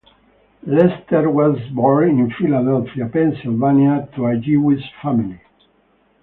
Lester 0.65 1.29
was 1.29 1.59
born 1.71 2.17
in 2.21 2.31
Philadelphia, 2.33 3.07
Pennsylvania, 3.07 4.09
to 4.15 4.25
a 4.25 4.35
Jewish 4.37 4.81
family. 4.99 5.39